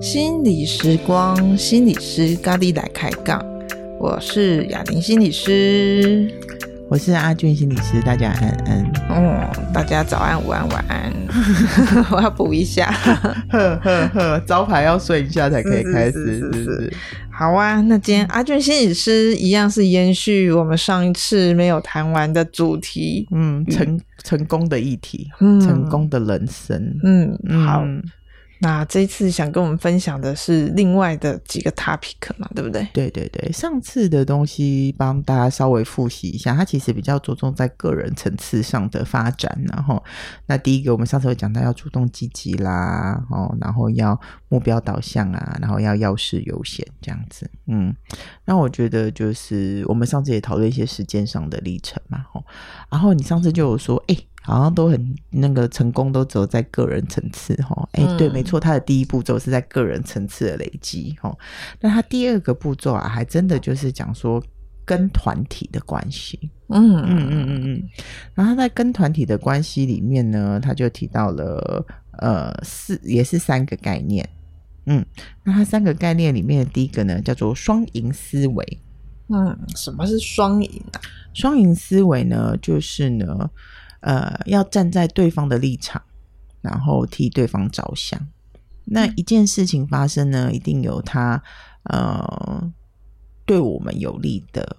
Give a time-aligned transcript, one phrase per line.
[0.00, 3.44] 心理时光，心理师咖喱来开杠，
[4.00, 6.28] 我是雅玲心理师，
[6.90, 8.92] 我是阿俊心理师，大家安安。
[9.10, 11.12] 嗯，大家早安、午安、晚安。
[12.10, 12.90] 我要补一下，
[13.48, 16.92] 呵呵呵，招牌要睡一下才可以开始，是是是。
[17.30, 27.84] 好啊，那今天阿俊心理师一样是延续我们上一次没有谈完的主题，嗯，成成功的议题，嗯，成功的人生，嗯，好。
[28.62, 32.86] 那这一次想跟我们分享的是另外的几个 topic 嘛，对不对？
[32.92, 39.50] 对对对，上次的东西帮大家稍微复习一下，它其实比较着重在个人层次上的发展。
[39.66, 40.02] 然后，
[40.46, 47.50] 那第一个我们上次有讲到要主动积极啦，哦，然后要目标导向啊，然后要要事优先这样子。
[47.66, 47.94] 嗯，
[48.44, 52.44] 那我觉得就是我们上次也讨论一些时间上的历程嘛，吼。
[52.90, 54.16] 然后你上次就有说，哎。
[54.42, 57.88] 好像都很那个成功，都走在个人层次哈。
[57.92, 61.36] 哎，对，没错，他的第一步骤是在个人层次的累积哈。
[61.80, 64.42] 那他第二个步骤啊，还真的就是讲说
[64.84, 66.50] 跟团体的关系。
[66.68, 67.88] 嗯嗯嗯嗯嗯。
[68.34, 71.84] 然后他在跟团体的关系里面呢，他就提到了
[72.18, 74.26] 呃四也是三个概念。
[74.86, 75.04] 嗯，
[75.44, 78.78] 那他三个概念里面的第一个呢，叫做双赢思维。
[79.28, 81.00] 嗯，什么是双赢啊？
[81.34, 83.50] 双赢思维呢，就是呢。
[84.00, 86.00] 呃，要站在对方的立场，
[86.60, 88.18] 然后替对方着想。
[88.84, 91.42] 那一件事情发生呢，一定有它
[91.84, 92.72] 呃
[93.44, 94.76] 对我们有利的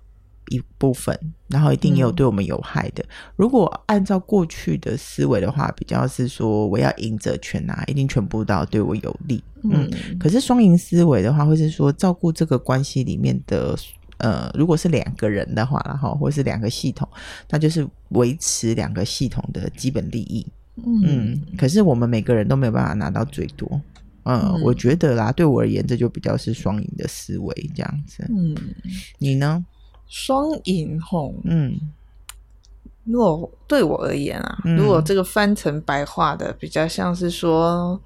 [0.49, 3.03] 一部分，然后一定也有对我们有害的。
[3.03, 9.43] 嗯、如果按照过去的思维的话，比较是说我要赢者全拿，一定全部都要对我有利。
[9.63, 13.77] 嗯，嗯，可是双赢思维的话，会是说照顾这个关系里面的。
[14.21, 17.07] 呃，如果是两个人的话，然后或是两个系统，
[17.49, 20.45] 那就是维持两个系统的基本利益。
[20.77, 23.81] 嗯，嗯，可是我们每个人都没有办法拿到最多。
[24.23, 28.23] 呃、嗯，我觉得啦，对我而言，这就比较是双赢的思维这样子。
[28.29, 28.55] 嗯，
[29.17, 29.65] 你呢？
[30.07, 31.75] 双赢吼，嗯，
[33.03, 37.99] 如果对我而言啊，如果这个翻成白话的，比较像是说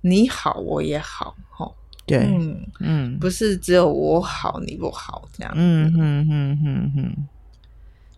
[0.00, 1.74] 你好，我也好，吼。
[2.08, 7.28] 对，嗯嗯，不是只有我好你不好这样，嗯嗯嗯嗯嗯，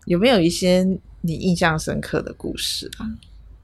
[0.05, 0.83] 有没有一些
[1.21, 3.05] 你印象深刻的故事啊？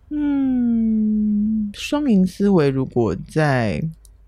[0.10, 3.82] 嗯，双赢思维如果在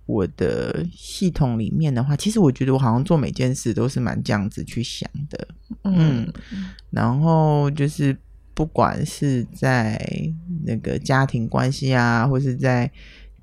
[0.06, 5.48] 我的系统里面的话，其实我觉得我好像做每件事都是蛮这样子去想的，
[5.84, 8.18] 嗯，嗯，然后就是
[8.54, 10.00] 不管是在
[10.66, 12.92] 那个家庭关系啊，或是在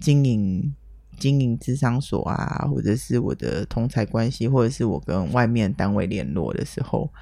[0.01, 0.75] 经营。
[1.19, 7.13] 经营智商所啊，或者是我的同财关系，或者是我跟外面单位联络的时候，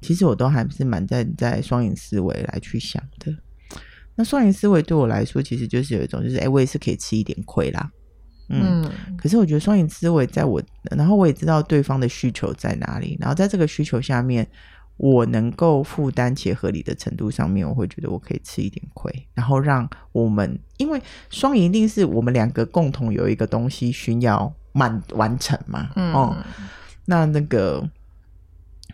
[0.00, 3.34] 其实我都还是蛮在在双赢思维来去想的。
[4.14, 7.90] 那双赢思维对我来说，其实就是有一种，就是哎、欸，我也是可以吃一点亏啦。
[8.48, 10.62] 嗯，嗯，可是我觉得双赢思维在我，
[10.96, 14.46] 然后我也知道对方的需求在哪里，然后在这个需求下面。
[14.96, 26.36] 我能够负担且合理的程度上面，我会觉得我可以吃一点亏，然后让我们，因为双赢一定是我们两个共同有一个东西需要满完成嘛，嗯，哦，
[27.06, 27.90] 那那个，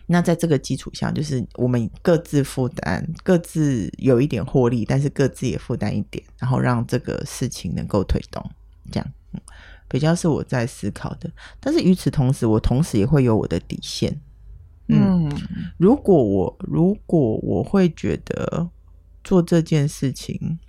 [0.07, 8.43] 那在这个基础上，就是我们各自负担，各自有一点获利，但是各自也负担一点，然后让这个事情能够推动，
[8.91, 9.39] 这样，嗯，
[9.87, 11.29] 比较是我在思考的。
[11.59, 14.19] 但是与此同时，我同时也会有我的底线。
[14.91, 15.31] 嗯，
[15.77, 18.69] 如果我如果我会觉得
[19.23, 20.59] 做这件事情，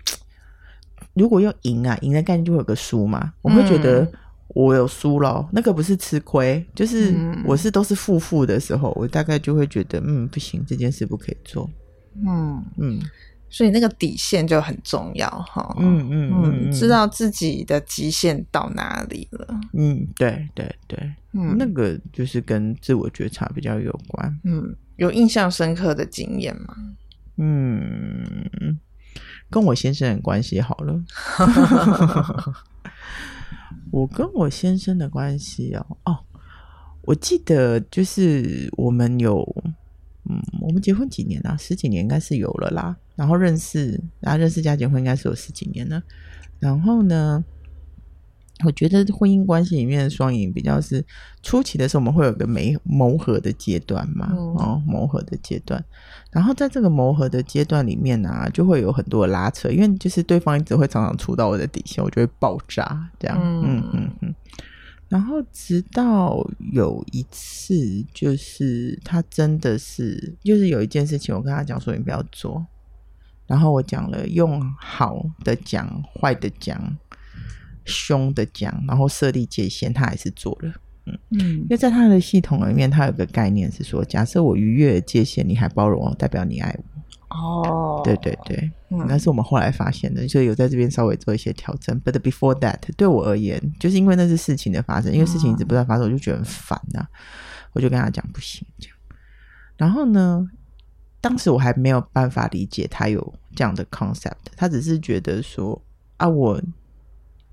[1.13, 4.09] 如果要赢啊，赢的概念就会有个输嘛，我会觉得
[4.49, 7.13] 我有输了，那个不是吃亏，就是
[7.45, 11.69] 我是都是负负的时候，我大概就会觉得嗯，不行，这件事不可以做。
[12.25, 12.63] 嗯。
[12.77, 12.99] 嗯。
[13.53, 20.97] 所以那个底线就很重要哈，嗯嗯嗯，知道自己的极限到哪里了，嗯，对对对，
[21.33, 26.75] 嗯，那个就是跟自我觉察比较有关，嗯，有印象深刻的经验吗？
[27.37, 28.79] 嗯，
[29.51, 30.99] 跟我先生的关系好了，
[33.93, 36.17] 我跟我先生的关系哦，哦，
[37.03, 39.47] 我记得就是我们有。
[40.29, 41.57] 嗯，我们结婚几年了？
[41.57, 42.95] 十几年应该是有了啦。
[43.15, 46.01] 然后认识，然后认识加结婚应该是有十几年了。
[46.59, 47.43] 然后呢，
[48.63, 51.05] 我觉得婚姻关系里面的双赢比较是
[51.41, 55.83] 初期的时候，我们会有个磨磨合的阶段嘛，嗯、哦，磨合的阶段。
[56.31, 63.37] 然后在这个磨合的阶段里面呢、啊，就会有很多的拉扯，因为就是对方一直会常常触到我的底线，我就会爆炸这样。
[63.39, 64.35] 嗯嗯嗯。
[65.13, 72.65] 然后直到有一次，就是他真的是，就是有一件事情，我跟他讲说你不要做，
[73.45, 76.97] 然后我讲了用好的讲，坏的讲，
[77.85, 80.73] 凶的讲，然后设立界限，他还是做了。
[81.05, 86.92] 嗯嗯，因为在他的系统里面，他有个概念是说，假设我逾越界限，你还包容我，代表你爱我。
[87.33, 91.99] 哦，对对对，那、嗯、是我们后来发现的，所以有在这边稍微做一些调整。
[92.01, 97.09] But before that，对我而言，就是因为那是事情的发生，因为事情一直不断发生，我就觉得很烦呐、啊，
[97.73, 98.97] 我就跟他讲不行这样。
[99.75, 100.47] 然后呢，
[101.19, 105.81] 当时我还没有办法理解他有这样的 concept，他只是觉得说
[106.17, 106.61] 啊我。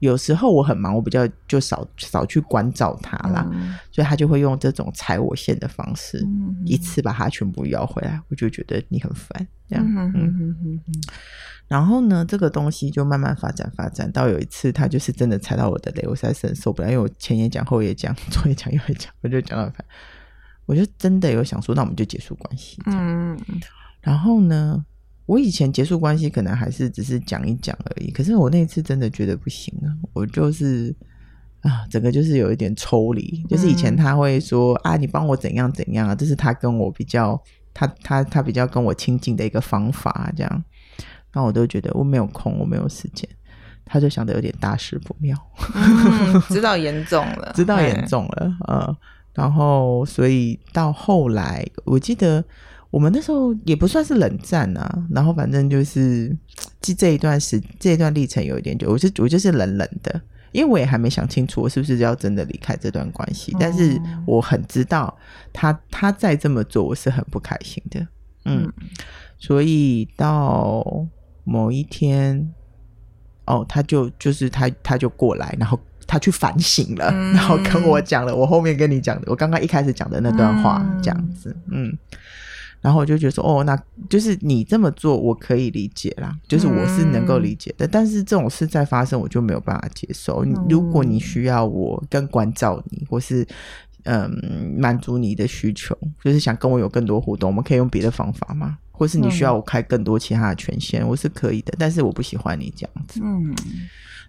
[0.00, 9.86] 有时候我很忙，我比较就少少去关照他啦，嗯、所以他就会用这种踩我线的方式，嗯、一次把他全部要回来，我就觉得你很烦这样。
[11.68, 19.84] 然后呢，这个东西就慢慢发展发展到有一次，他就是真的踩到我的雷，我实在是很受不了，因为我前也讲，后也讲，左也讲，右也讲，我就讲到烦，
[20.66, 22.82] 我就真的有想说，那我们就结束关系。
[22.86, 23.38] 嗯，
[24.00, 24.84] 然后呢？
[25.30, 30.92] 我以前结束关系可能还是只是讲一讲而已，可是我那次真的觉得不行啊，我就是
[31.60, 33.40] 啊，整个就是有一点抽离。
[33.48, 37.40] 就是以前他会说啊，你帮我怎样怎样啊，这是他跟我比较，
[37.72, 40.64] 他他他比较跟我亲近的一个方法，这样，
[41.32, 43.28] 那我都觉得我没有空，我没有时间，
[43.84, 45.38] 他就想的有点大事不妙，
[45.76, 48.96] 嗯、 知道严重了，知道严重了，嗯，
[49.32, 52.44] 然后所以到后来，我记得。
[52.90, 56.36] 我们那时候也不算是冷战啊，然后反正就是
[56.82, 60.20] 这这一段时这一段历程有一点久，我就我就是冷冷的，
[60.50, 63.96] 因为我也还没想清楚我是不是要真的离开这段关系，但是
[64.26, 65.16] 我很知道
[65.52, 68.04] 他他再这么做我是很不开心的，
[68.44, 68.68] 嗯，
[69.38, 70.84] 所以到
[71.44, 72.52] 某一天，
[73.46, 75.78] 哦，他就就是他他就过来，然后
[76.08, 81.96] 他去反省了， 然后跟我讲了我后面跟你讲的，我刚刚一开始讲的那段话，这样子，嗯。
[82.80, 83.76] 然后我就觉得说，哦，那
[84.08, 87.86] 就是你这么做，我可以理解啦，就是我是能够理解的。
[87.86, 90.44] 嗯、但是这种事再发生，我就没有办法接受。
[90.44, 93.46] 嗯、如果你需要我更关照你，或是
[94.04, 98.78] 嗯满足你的需求，就是想跟我有更多互动，我们可以用别的方法吗？
[98.90, 101.74] 或是你需要我开更多其他的权限，嗯、我是可以的。
[101.78, 103.20] 但是我不喜欢你这样子。
[103.22, 103.54] 嗯。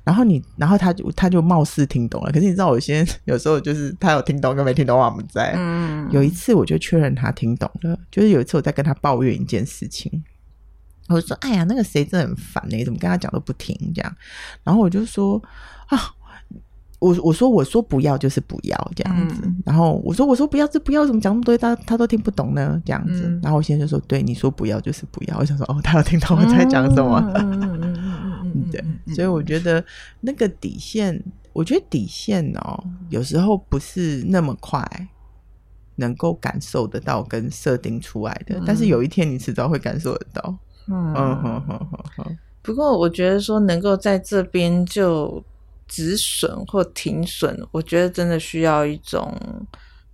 [0.04, 5.54] 然后你，然后他就他就貌似听懂了，可是你知道，有些有时候就是他有听懂跟没听懂，我们在。
[5.56, 6.10] 嗯。
[6.12, 10.24] 有一次我就确认他听懂了，就是有一次我在跟他抱怨一件事情，
[11.08, 14.16] 我说：“哎呀，那个谁真的很烦呢，怎么跟他讲都不听这样。”
[14.64, 15.42] 然后我就说
[15.88, 16.00] ：“啊，
[17.00, 22.82] 我我说我说不要就是不要这样子。”然后我说我说不要这不要，怎么讲那么多他他都听不懂呢？
[22.84, 23.40] 这样子。
[23.44, 27.22] 然后我先生就说：“对，你说不要就是不要。”我想说：“哦，他有听懂我在讲什么。”
[28.72, 28.84] 对，
[29.16, 29.84] 所以我觉得
[30.22, 31.22] 那个底线，
[31.54, 34.84] 我觉得底线哦，有时候不是那么快
[35.96, 40.58] 能够感受得到跟设定出来的，嗯、但是有一天你迟早会感受得到。
[40.88, 42.32] 嗯好好好好。
[42.64, 45.44] 不过我觉得说能够在这边就
[45.88, 49.38] 止损或停损，我觉得真的需要一种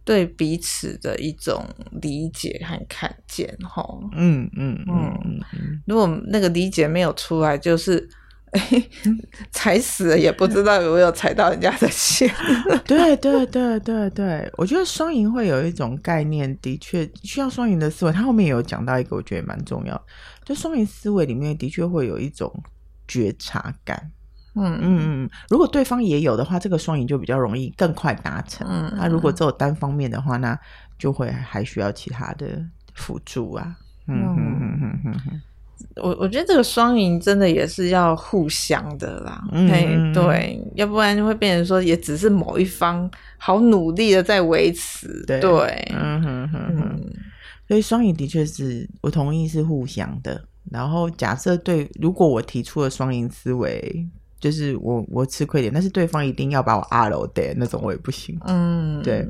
[0.04, 1.66] 对彼此的一种
[2.02, 3.56] 理解和看见。
[3.62, 5.82] 哈，嗯嗯嗯嗯。
[5.86, 8.10] 如果那个理解没有出来，就是。
[9.52, 12.30] 踩死了也不知道有没有踩到人家的线。
[12.86, 18.12] 对对对对对，我觉得双赢会有一种概念，的确需要双赢的思维。
[18.12, 20.02] 他后面也有讲到一个，我觉得蛮重要。
[20.46, 22.52] 就双赢思维里面的确会有一种
[23.08, 24.12] 觉察感。
[24.56, 28.66] 嗯嗯嗯，如果对方也有的话，这个双赢就比较容易更快达成。
[28.68, 30.58] 嗯，那如果只有单方面的话，那
[30.98, 32.60] 就会还需要其他的
[32.96, 33.76] 辅助啊。
[34.08, 35.42] 嗯嗯嗯嗯嗯嗯。
[35.96, 47.02] 我我觉得这个双赢真的也是要互相的啦，嗯，对，要不然就会变成说也只是某一方好努力的在维持，对，对嗯哼哼哼，
[47.68, 50.44] 所以双赢的确是我同意是互相的。
[50.72, 54.08] 然后假设对，如果我提出了双赢思维。
[54.40, 58.38] 就是我我吃亏点，但是对方一定要把我阿楼的那种我也不行。
[58.46, 59.28] 嗯，对，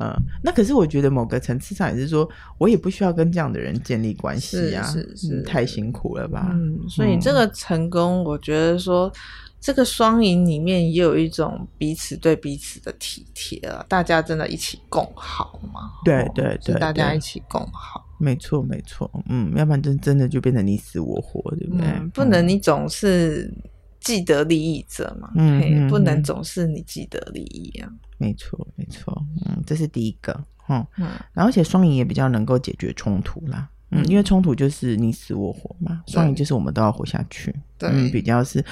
[0.00, 0.10] 嗯，
[0.42, 6.48] 那可是我觉得某个层次上也是说，我也不需要跟这样的人建立关系啊，是是，是、嗯，太辛苦了吧？
[6.52, 9.12] 嗯，所以这个成功，我觉得说
[9.60, 15.92] 这个双赢里面也有一种彼此对彼此的体贴啊，大家真的一起共好嘛？
[16.02, 21.86] 对对对，大家一起共好，没错没错，嗯，要不然真真的就变成你死我活，对不对？
[21.86, 23.52] 嗯、不能你总是。
[24.06, 27.92] 既得利益者嘛，嗯，嗯，不能总是你既得利益啊。
[28.18, 30.32] 没错，没错，嗯，这是第一个，
[30.68, 38.64] 嗯，嗯，然后而且双赢也比较能够解决冲突啦，嗯，因为冲突就是你死我活嘛，双赢就是我们都要活下去，对，嗯，比较是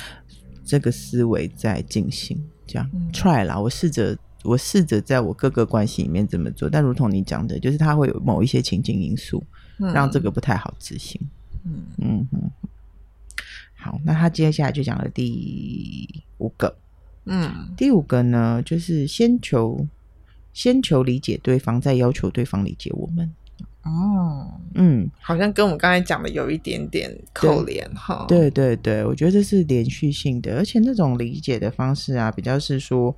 [0.64, 9.42] 这个思维在进行，这样，嗯，try 啦，我试着我试着在我各个关系里面这么做，但如同你讲的，就是它会有某一些情境因素，
[9.78, 11.20] 让这个不太好执行。
[11.64, 12.50] 嗯嗯嗯。
[13.84, 16.74] 好，那他接下来就讲了第五个。
[17.26, 19.86] 嗯，第五个呢，就是先求
[20.54, 23.30] 先求理解对方，再要求对方理解我们。
[23.82, 28.24] 哦，嗯，好像跟我们刚才讲的有一点点扣连哈。
[28.26, 33.14] 对对对，我觉得这是连续性的，而且那种理解的方式啊，比较是说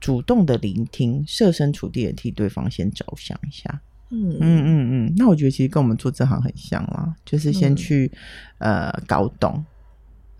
[0.00, 3.82] 主动的聆听，设身处地的替对方先着想一下。
[4.08, 8.10] 嗯嗯嗯嗯，那我觉得其实跟我们做这行很像啦，就是先去、
[8.58, 9.62] 嗯、呃搞懂。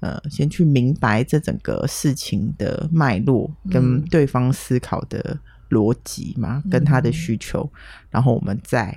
[0.07, 5.37] 呃，先去明白这整个事情的脉络，跟对方思考的
[5.71, 7.69] 逻辑嘛，嗯、跟他的需求，
[8.09, 8.97] 然后我们再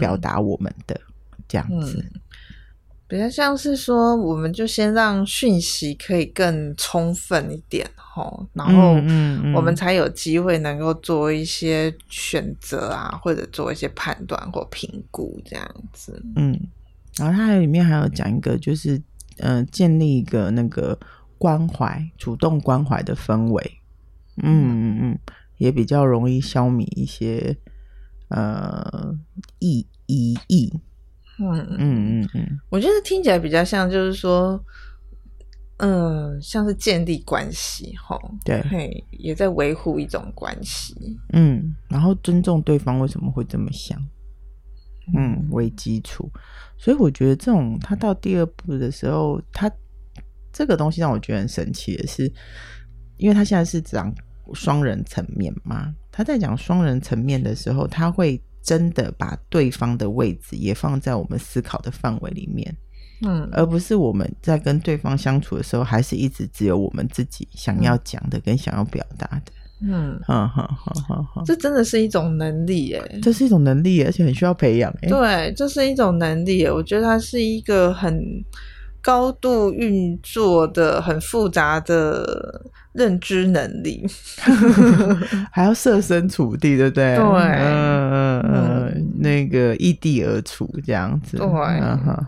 [0.00, 2.02] 表达我们的、嗯、这样子，
[3.06, 8.94] 比较像是说，我们就先让讯息可以更充分一点齁，然后
[9.54, 16.22] 我们才有机会能够做一些选择啊，或者做一些判断或评估这样子。
[16.36, 16.58] 嗯，
[17.18, 18.98] 然后它里面还有讲一个就是。
[19.40, 20.98] 嗯、呃，建立一个那个
[21.38, 23.80] 关怀、主动关怀的氛围，
[24.42, 25.18] 嗯嗯嗯，
[25.58, 27.56] 也比较容易消弭一些
[28.28, 29.14] 呃
[29.58, 30.80] 异疑义。
[31.40, 34.60] 嗯嗯嗯嗯，我觉得听起来比较像，就是说，
[35.76, 41.16] 嗯、呃，像是建立关系，哈，对，嘿，也在维护一种关系。
[41.32, 43.96] 嗯，然后尊重对方为什么会这么想。
[45.14, 46.30] 嗯，为基础，
[46.76, 49.70] 所以我觉得这种他到第二步的时候，他
[50.52, 52.30] 这个东西让我觉得很神奇的是，
[53.16, 54.12] 因为他现在是讲
[54.54, 62.76] 双人层面嘛，他在讲双人层面的时候，他会真的把对方的位置也放在我们思考的范围里面，
[63.22, 69.52] 嗯，而不是我们在跟对方相处的时候，还是一直只有我们自己想要讲的跟想要表达的。
[69.80, 74.92] 嗯，好好好好好，这真的是一种能力耶，这是一种能力，而且很需要培养。
[75.02, 78.20] 对，这是一种能力，我觉得它是一个很
[79.00, 82.60] 高度运作的、很复杂的
[82.92, 84.04] 认知能力，
[85.52, 87.16] 还要设身处地，对不对？
[87.16, 91.46] 对，嗯嗯嗯，那个异地而处这样子，对，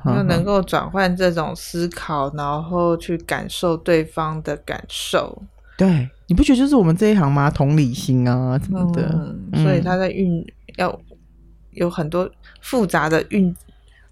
[0.06, 5.42] 要能够转换这种思考，然后去感受对方的感受，
[5.86, 6.10] 对。
[6.26, 7.50] 你不觉得就是我们这一行吗？
[7.50, 10.46] 同理心啊，什么的，嗯、所以他在运、嗯、
[10.76, 11.00] 要
[11.70, 13.54] 有很多复杂的运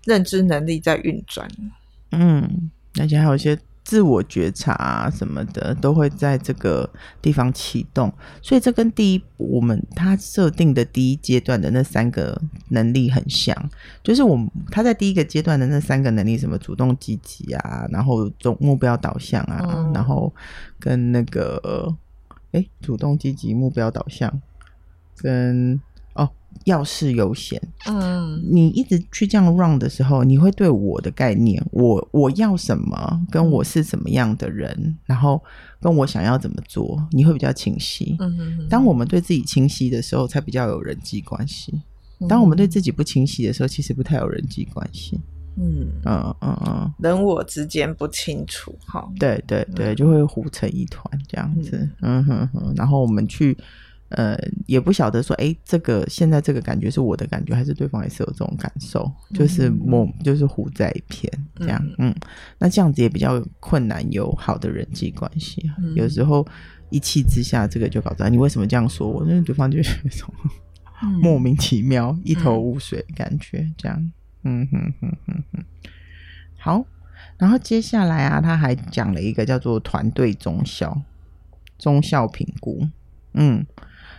[0.04, 1.46] 认知能力在运转。
[2.12, 3.58] 嗯，而且还有一些。
[3.88, 6.86] 自我觉察啊，什么的都会在这个
[7.22, 13.56] 地方启动，所以这跟第一我们他设定的第一阶段的那三个能力很像，
[14.02, 20.30] 就是我们他在第一个阶段的那三个能力，什么主动积极啊，然后总目标导向啊，嗯、然后
[20.78, 21.96] 跟那个
[22.52, 24.30] 哎主动积极目标导向
[25.16, 25.80] 跟。
[26.64, 35.42] 要事优先，嗯，你一直去这样 run 的时候，你会对我的概念，我我要什么，跟我是什么样的人，然后
[35.80, 38.16] 跟我想要怎么做，你会比较清晰。
[38.18, 38.68] 嗯哼哼。
[38.68, 41.72] 当我们对自己清晰的时候，才比较有人际关系。
[42.28, 45.18] 当我们对自己不清晰的时候，其实不太有人际关系。
[45.56, 51.88] 嗯嗯嗯嗯，人我之间不清楚，哈，对对对，就会糊成一团这样子。
[52.02, 53.56] 嗯哼哼，然后我们去。
[54.10, 59.10] 呃，也不晓得说，哎，这个现在这个感觉是我的感觉，还是对方也是有这种感受？
[59.34, 61.78] 就是模，就是糊在一片这样。
[61.98, 62.14] 嗯，嗯，
[62.58, 65.70] 那这样子也比较困难，有好的人际关系。
[65.78, 66.46] 嗯、有时候
[66.88, 68.30] 一气之下，这个就搞砸。
[68.30, 69.22] 你为什么这样说我？
[69.26, 70.32] 因为对方就是那种
[71.20, 73.70] 莫名其妙、嗯、一头雾水的感觉。
[73.76, 74.12] 这样，
[74.44, 75.64] 嗯哼哼哼哼。
[76.56, 76.86] 好，
[77.36, 81.02] 然后接下来啊，他还讲了一个叫做团队中效、
[81.78, 82.88] 中效评估。
[83.34, 83.66] 嗯。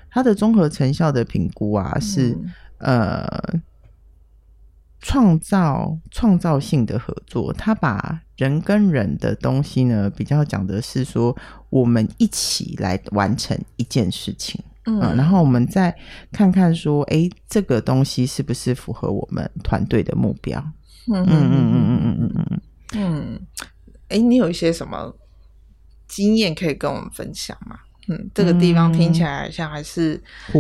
[0.10, 2.32] 它的综合成效的评估啊，是、
[2.80, 3.60] 嗯、呃
[5.02, 7.54] 创造创造性的合作。
[7.54, 11.36] 他把人跟人的东西呢，比较讲的是说，
[11.70, 15.96] 我们一起来完成一件事情，嗯、呃，然后我们再
[16.32, 20.60] 看看说，哎，这个东西是不是符合我们团队的目标？
[21.08, 22.62] 嗯嗯嗯嗯嗯嗯嗯嗯
[22.96, 23.48] 嗯。
[24.10, 25.16] 哎，你有一些什么
[26.08, 27.80] 经验可以跟我们分享吗？
[28.10, 30.20] 嗯，这个地方听起来像还是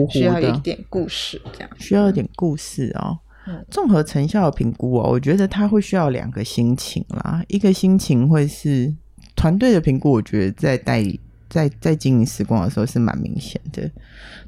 [0.09, 3.17] 需要一点故事，这样需要一点故事哦。
[3.47, 7.43] 嗯，综合成效的评估哦，我觉得他会需要两个心情啦。
[7.47, 8.93] 一个心情会是
[9.35, 13.89] 团队的评估，我觉得在代理在在经营时光的时候是蛮明显的。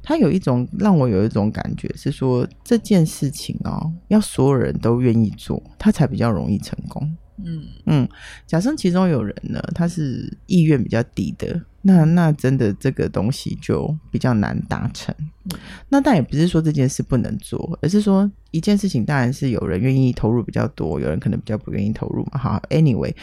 [0.03, 7.17] 他有一种让我有一种感觉是说，这件事情哦，要所有人都愿意做，他才比较容易成功。
[7.45, 8.09] 嗯嗯，
[8.45, 15.13] 假设其中有人呢，他是意愿比较低的，那那真的这个东西就比较难达成。
[15.45, 22.37] 嗯、那但也不是说这件事不能做，而是说一件事情当然是有人愿意投入比较多，有人可能比较不愿意投入嘛。
[22.37, 23.13] 好，anyway，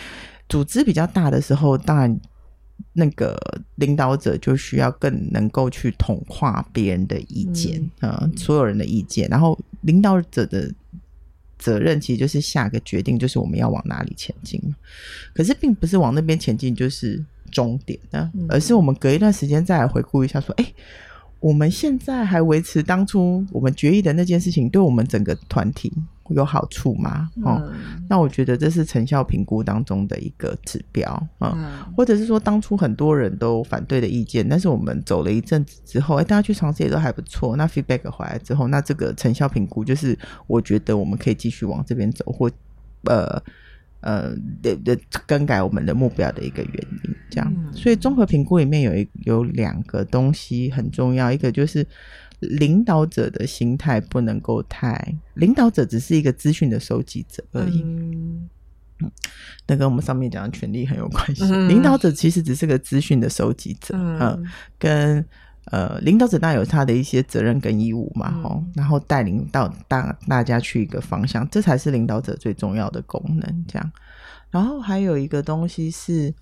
[0.48, 2.20] 组织比较大的时候，当然。
[2.92, 3.36] 那个
[3.74, 9.28] 领导者就需要更能够去统化别人的意见啊、嗯呃，所有人的意见。
[9.28, 10.72] 然后领导者的
[11.58, 14.60] 责任其实就是下个决定，就是我们要往哪里前进。
[15.34, 20.74] 可是并不是往那边前进就是终点的，而是我们隔一段时间再来回顾一下，说：哎、欸，
[21.40, 25.92] 我们现在还维持当初我们决议的那件事情，对我们整个团体。
[26.30, 27.30] 有好处吗？
[27.42, 37.56] 哦、嗯，那我觉得这是成效评估当中的一个指标啊、嗯，或者是说当初很多人都反对的意见，但是我们走了一阵子之后，哎，大家去尝试也都还不错。
[37.56, 42.50] 那 feedback 回来之后，那这个成效评估就是我觉得我们可以继续往这边走，或
[43.04, 43.42] 呃
[44.00, 47.16] 呃的的更改我们的目标的一个原因。
[47.30, 51.86] 这样，嗯、所以综合评估里面有一有两个东西很重要，一个就是。
[52.40, 57.82] 领导者的心态不能够太，领导者只是一个资讯的收集者而已。
[57.82, 58.48] 嗯，
[59.66, 61.44] 那跟我们上面讲的权力很有关系。
[61.44, 64.38] 嗯、领导者其实只是个资讯的收集者，嗯，呃、
[64.78, 65.24] 跟
[65.70, 73.64] 呃，领导者当然有他的一些责任跟义务嘛，吼、嗯，然后带领到大大家去一个方向，这才是领导者最重要的功能。
[73.66, 73.92] 这样，
[74.50, 76.32] 然后还有一个东西是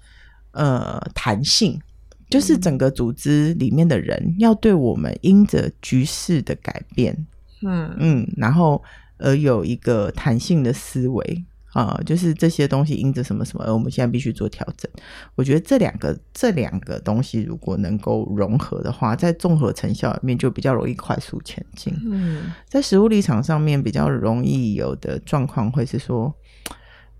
[0.53, 1.81] 呃，弹性。
[2.29, 7.27] 就是整个组织里面的人要对我们因着局势的改变，
[7.63, 8.83] 嗯嗯，然后
[9.19, 14.91] 而有一个弹性的思维啊，就是这些东西因着什么什么，而我们现在必须做调整。
[15.35, 21.95] 我觉得这两个这两个东西如果能够融合的话，在综合成效里面就比较容易快速前进。
[22.11, 26.35] 嗯，在实物立场上面比较容易有的状况会是说。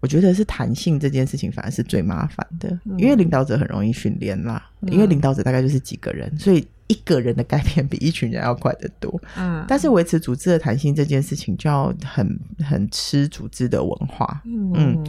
[0.07, 4.93] 我觉得是弹性这件事情反而是最麻烦的，嗯、因为领导者很容易训练啦、嗯。
[4.93, 9.21] 因为领导者大概就是几个人，所以一个人的改变比一群人要快得多。
[9.37, 14.41] 嗯，但是维持组织的弹性这件事情就要很很吃组织的文化。
[14.45, 15.05] 嗯，嗯，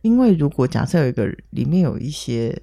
[0.00, 2.60] 因为如果假设有一个里面有一些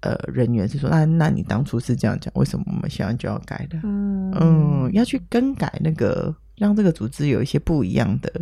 [0.00, 3.78] 呃人员是说，那那你当初是这样讲，为什么我们现在就要改的？
[3.84, 8.32] 嗯嗯，要去更改那个，让这个组织有一些不一样的。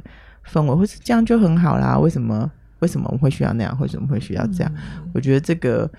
[0.46, 1.98] 氛围，或是这样就很好啦。
[1.98, 2.50] 为什么？
[2.80, 3.78] 为什么我们会需要那样？
[3.80, 4.70] 为什么会需要这样？
[4.76, 5.90] 嗯、我觉得这个，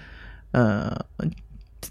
[0.52, 0.96] 呃，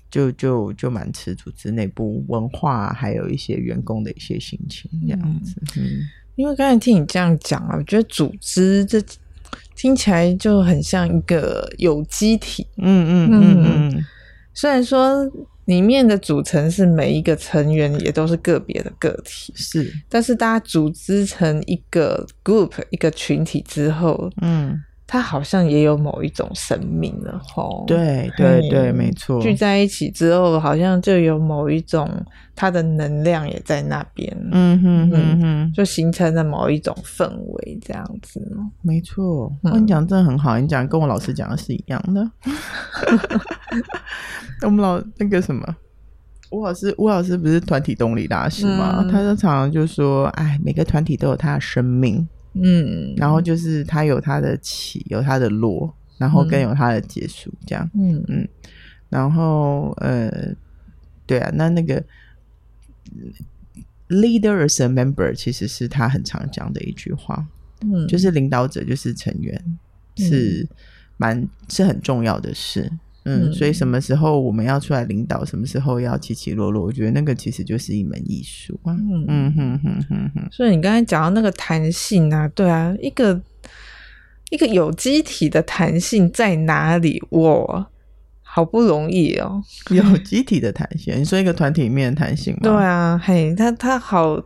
[0.09, 5.61] 就就就蛮吃组织内部文化，还有一些员工的一些心情这样子。
[5.77, 6.01] 嗯，嗯，
[6.37, 9.03] 因为刚才听你这样讲啊，我觉得组织这
[9.75, 12.64] 听起来就很像一个有机体。
[12.77, 14.05] 嗯嗯嗯嗯，
[14.53, 15.29] 虽然说。
[15.66, 24.83] 里面的组成是每一个成员也都是个别的个体，是，但是大家组织成一个 group 一个群体之后，嗯。
[25.07, 27.85] 它好像也有某一种生命了，吼。
[27.87, 29.40] 对对对，没错。
[29.40, 32.09] 聚在一起之后，好像就有某一种
[32.57, 38.40] 它的能量也在那边，嗯哼哼哼，就形成了某一种氛围，这样子。
[38.81, 40.59] 没错，我跟你讲，真的很好。
[40.59, 42.31] 你讲跟我老师讲的是一样的。
[44.64, 45.62] 我们老那个什么，
[46.51, 49.01] 吴老师，吴老师不是团体动力大师吗？
[49.03, 57.90] 嗯、他就常常就说：“哎，每个团体都有他的生命。”嗯，然后就是它有它的起，有它的落，然后更有它的结束，这样。
[57.95, 58.49] 嗯嗯，
[59.09, 60.55] 然后呃，
[61.27, 62.03] 对啊，那那个
[64.09, 67.47] leader as a member 其实是他很常讲的一句话，
[67.83, 69.79] 嗯，就是领导者就是成员，
[70.17, 70.69] 是
[71.17, 72.90] 蛮是很重要的事。
[73.25, 78.93] 嗯，所以什么时候我们要出来领导，什么时候要起起落落，我觉得那个其实就是一门艺术啊。
[78.93, 80.49] 嗯嗯哼哼哼哼。
[80.51, 83.41] 所以你刚才讲到那个弹性啊，对啊，一个
[84.51, 87.23] 一个有机体的弹性在哪里？
[87.31, 87.87] 我，
[88.43, 89.63] 好不容易哦。
[89.91, 92.61] 有机体的弹性，你说一个团体里面的弹性吗？
[92.63, 94.43] 对啊，嘿，他他好。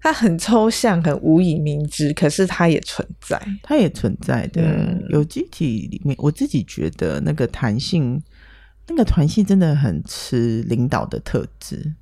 [0.00, 4.62] 它很抽象，很无以明之，可是它也存在，它也存在的。
[4.62, 8.22] 嗯、有机体里面，我自己觉得那个弹性，
[8.86, 11.94] 那个弹性真的很吃领导的特质。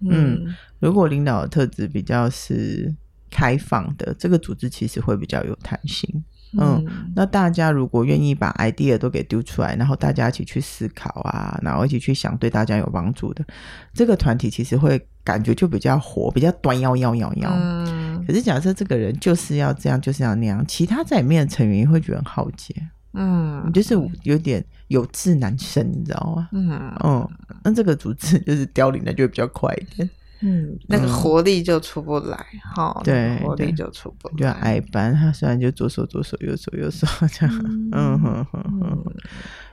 [0.00, 2.94] 嗯，嗯，如果领导的特质比较是
[3.30, 6.24] 开放的，这个组织其实会比较有弹性。
[6.58, 6.84] 嗯，
[7.14, 13.44] 那大家如果愿意把 idea 都给丢出来，然后大家一起去思考啊，然后一起去想对大家有帮助的，
[13.92, 17.50] 这个团体其实会感觉就比较活，比较端幺幺幺幺。
[17.52, 22.74] 嗯，可是假设这个人就是要这样，就是要那样，其他在里面的成员也会觉得很耗竭。
[23.12, 26.48] 嗯，就是有点有志难伸，你知道吗？
[26.52, 27.28] 嗯嗯，
[27.64, 30.08] 那这个组织就是凋零的就会比较快一点。
[30.42, 32.36] 嗯，那个活力就出不来，
[32.74, 34.34] 哈、嗯，对，活力就出不来。
[34.38, 37.54] 就矮班，他虽然就左手左手右手右手这样，
[37.92, 39.04] 嗯哼哼哼。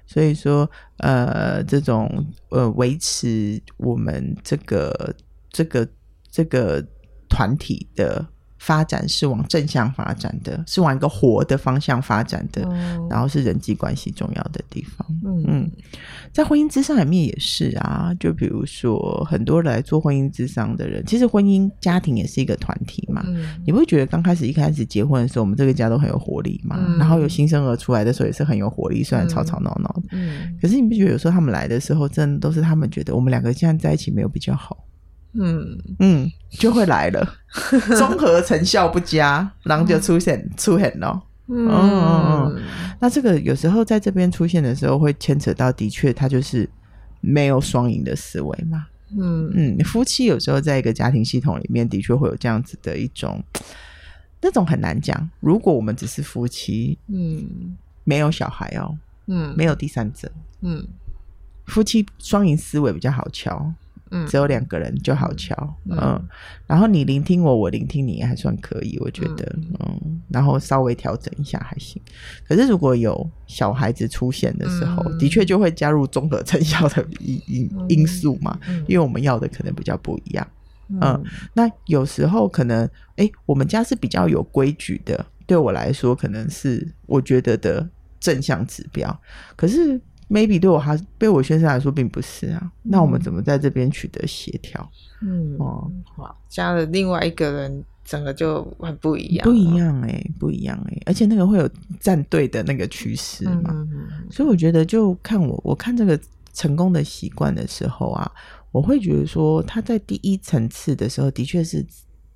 [0.06, 5.16] 所以说，呃，这种呃维持我们这个
[5.50, 5.88] 这个
[6.30, 6.86] 这个
[7.30, 8.26] 团体的。
[8.60, 15.08] 发展是往正向发展的，是往一个活的方向发展的，嗯、然后是人际关系重要的地方。
[15.24, 15.72] 嗯，嗯，
[16.34, 23.24] 在婚姻之上里面也是啊，就比如说很多来做婚姻之上的人，其实婚姻家庭也是一个团体嘛。
[23.28, 26.78] 嗯、你不会觉得刚开始一开始结婚的时候，我们这个家都很有活力嘛？
[26.80, 30.10] 嗯、然后有新生儿出来的时候也是很有活力，虽然吵吵闹闹的。
[30.12, 34.86] 嗯，可是你不觉得有时候他们来的时候，真的都是他们觉得我们两个现在在一起没有比较好。
[35.40, 35.78] 嗯。
[36.00, 37.36] 嗯，就会来了，
[37.98, 41.24] 综合成效不佳，然后就出现出现了。
[41.48, 42.62] 嗯，嗯，
[43.00, 46.70] 那这个有时候在这边出现的时候，会牵扯到的确，他就是
[47.22, 48.88] 没有双赢的思维嘛。
[49.12, 49.50] 嗯。
[49.56, 53.42] 嗯，夫妻有时候在一个家庭系统里面，的确会有这样子的一种，
[54.42, 55.30] 那种很难讲。
[55.40, 58.98] 如果我们只是夫妻，嗯，没有小孩哦，
[59.28, 60.30] 嗯，没有第三者，
[60.62, 60.86] 嗯，
[61.68, 63.74] 夫妻双赢思维比较好敲。
[64.12, 65.56] 嗯，只有两个人就好敲，
[65.90, 66.28] 嗯，嗯，
[66.66, 72.02] 然后你聆听我，我聆听你，还算可以，我觉得，嗯，嗯，然后稍微调整一下还行。
[72.48, 80.48] 可是如果有小孩子出现的时候，嗯、的确就会加入综合成效的因因因素嘛，嗯、因为我们要的可能比较不一样，
[80.90, 87.88] 嗯，嗯，那有时候可能，哎，我们家是比较有规矩的，对我来说可能是我觉得的
[88.20, 89.22] 正向指标，
[89.56, 90.00] 可是。
[90.30, 94.90] Maybe 对我还对我先生来说并不是啊，嗯、那我们怎么在这边取得协调？
[95.22, 106.20] 嗯哦，哇，加了另外一个人，整个就很不一样，不一样哎、欸，不一样哎、欸，而且那个会有站队的那个趋势嘛，嗯嗯嗯，所以我觉得就看我我看这个
[106.54, 108.32] 成功的习惯的时候啊，
[108.72, 111.86] 我会觉得说他在第一层次的时候的确是。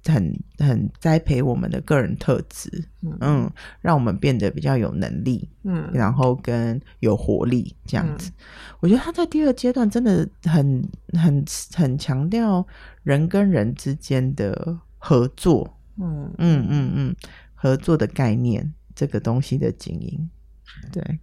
[0.05, 2.69] 很很栽培我们的个人特质，
[3.01, 8.31] 嗯，嗯，让我们变得比较有能力，嗯，然后跟有活力这样子。
[8.31, 8.33] 嗯，
[8.79, 10.83] 我觉得他在第二阶段真的很
[11.13, 12.65] 很很强调
[13.03, 17.15] 人跟人之间的合作，嗯嗯嗯嗯，
[17.53, 20.29] 合作的概念这个东西的经营，
[20.91, 21.19] 对，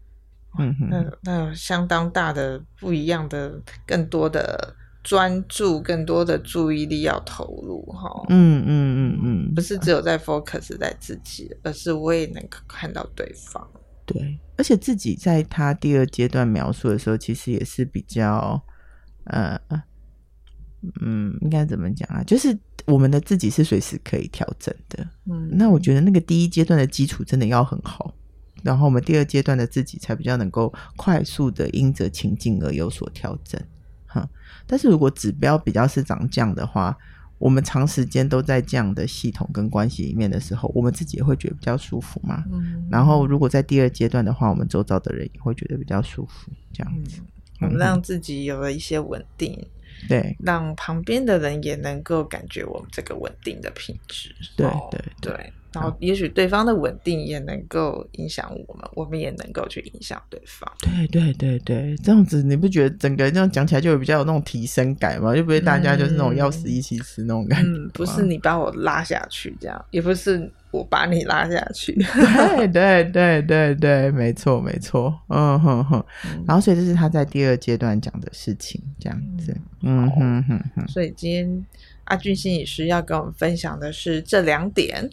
[0.59, 4.77] 嗯哼，那那有相当大的不一样的更多的。
[5.09, 13.66] 专注更多的注意力要投入哈，嗯嗯嗯嗯，不是只有在 focus 在自己，而是我也能看到对方。
[14.05, 18.62] 对，而且自己在他第二阶段描述的时候，其实也是比较
[19.25, 19.59] 呃
[21.01, 22.23] 嗯，应该怎么讲啊？
[22.25, 25.09] 就是我们的自己是随时可以调整的。
[25.25, 28.14] 嗯，那我觉得那个第一阶段的基础真的要很好，
[28.62, 33.59] 然后我们第二阶段的自己才比较能够快速的因着情境而有所调整。
[34.09, 34.29] 哼，
[34.66, 36.97] 但是如果指标比较是长这样的话，
[37.38, 42.42] 我们长时间都在这样的系统跟关系里面的时候，我们自己也会觉得比较舒服嘛。
[42.51, 47.21] 嗯，然后如果在第二阶段的话，我们周遭的人也会觉得比较舒服，这样子，
[47.61, 49.64] 我们、嗯、让自己有了一些稳定，
[50.09, 55.33] 对，让旁边的人也能够感觉我们这个稳定的品质，对对对。
[55.33, 60.70] 对然后，也许对方的稳定也能够影响我们，我们也能够去影响对方。
[60.81, 65.37] 对对对对，这样子你不觉得整个这样讲起来就会比较有那种提升感吗？
[65.37, 67.70] 就不会大家就是那种要死一起死那种感觉。
[67.70, 71.92] 嗯，不是你把我拉下去这样，也不是我把你拉下去。
[72.64, 75.14] 对对对对对，没错没错。
[75.28, 76.02] 嗯哼哼。
[76.46, 79.54] 然后，所以这是他在第二阶段讲的事情，这样子。
[79.83, 80.88] 嗯哼哼哼。
[80.88, 81.66] 所以今天
[82.04, 85.09] 阿俊心理师要跟我们分享的是这两点。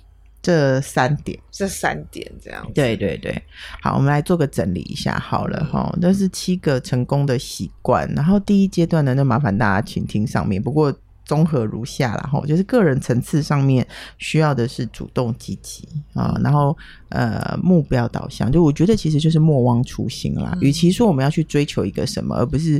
[0.46, 2.64] 这三点，这三点这样。
[2.76, 3.42] 对对对，
[3.82, 5.92] 好，我们来做个整理一下好了哈。
[6.00, 10.62] 这、嗯、是七个成功的习惯，然后第一阶段呢，就麻烦大家请听上面。
[10.62, 13.88] 不过综合如下了哈，就是个人层次上面
[14.20, 16.78] 需要的是主动积极啊，然后
[17.10, 20.56] 呃目标导向，就我觉得其实就是莫忘初心啦。
[20.62, 22.80] 与、嗯、其说我们要去追求一个什么，而不是。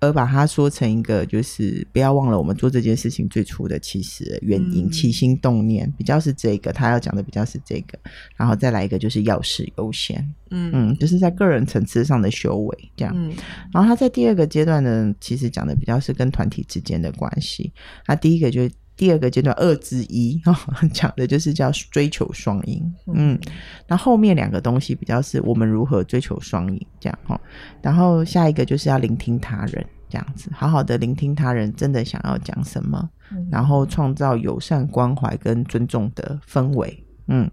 [0.00, 6.72] 而把它说成一个，就是不要忘了我们做这件事情最初的其实原因、起心动念，比较是这个。
[6.72, 7.98] 他要讲的比较是这个，
[8.36, 10.18] 然后再来一个就是要事优先，
[10.50, 13.14] 嗯嗯，就是在个人层次上的修为这样。
[13.16, 13.32] 嗯、
[13.72, 17.72] 然后他在第二个阶段呢，其实讲的比较是跟团体之间的关系。
[18.06, 20.40] 那第一个就是第二个阶段二之一，
[20.92, 22.94] 讲的就是叫追求双赢。
[23.12, 23.38] 嗯，
[23.86, 27.40] 那后，后面两个东西比较是我们如何追求双赢这样哈。
[27.82, 29.84] 然后下一个就是要聆听他人。
[30.06, 37.50] 这样子，好好的聆听他人真的想要讲什么，嗯、然后创造友善关怀跟尊重的氛围，嗯，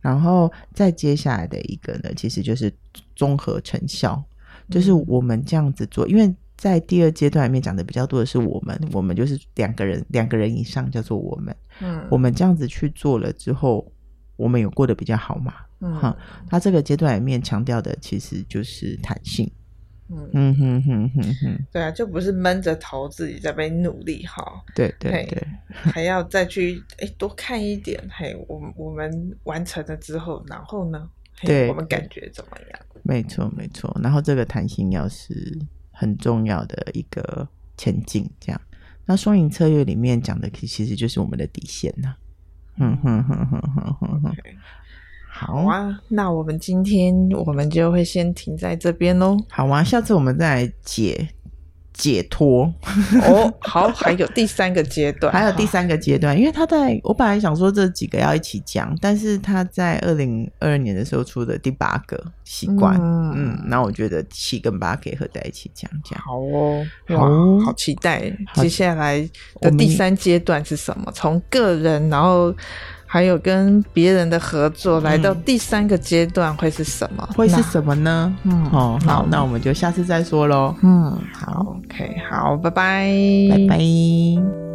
[0.00, 2.72] 然后再接下来的一个呢，其实就是
[3.14, 4.20] 综合成效，
[4.68, 11.56] 就是我们这样子做，因为在第二阶段里面讲的比较多的是我们，我们就是两个人，两个人以上叫做我们。
[11.80, 13.92] 嗯，我们这样子去做了之后，
[14.36, 15.54] 我们有过得比较好嘛？
[15.80, 16.16] 嗯，哈，
[16.48, 19.50] 他这个阶段里面强调的其实就是弹性。
[20.08, 24.62] 嗯嗯哼哼哼哼，对啊，就不是闷着头自己在被努力哈。
[24.72, 31.10] 对对对，还要再去哎多看一点，嘿，我我们完成了之后，然后呢？
[31.42, 32.80] 对，我们感觉怎么样？
[33.02, 35.58] 没错没错，然后这个弹性要是
[36.02, 38.60] 很重要的一个前进，这样。
[39.06, 42.14] 那双赢策略里面讲的其实就是我们的底线呐。
[42.78, 44.34] 嗯哼哼哼哼哼哼。
[45.30, 49.36] 好啊，那我们今天我们就会先停在这边喽。
[49.48, 51.28] 好啊，下次我们再来解
[52.02, 52.64] 解脱。
[53.22, 66.18] 哦，好，还有第三个阶段， 还有第三个阶段，因为他在我本来想说这几个要一起讲，但是他在二零二二年的时候出的第八个习惯，嗯，嗯，那我觉得七跟八可以合在一起讲讲。
[66.20, 69.28] 好哦，哇，好期待接下来
[69.60, 71.12] 的第三阶段是什么？
[71.14, 72.52] 从个人，然后。
[73.12, 77.28] 还有跟别人的合作，来到第三个阶段会是什么？
[77.36, 78.34] 会是什么呢？
[78.44, 80.74] 嗯，哦，好，那我们就下次再说喽。
[80.80, 83.06] 嗯，好，OK，好，拜拜，
[83.50, 84.71] 拜拜。